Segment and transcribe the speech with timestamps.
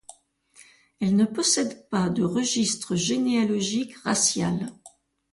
[0.99, 4.73] Elle ne possède pas de registre généalogique racial.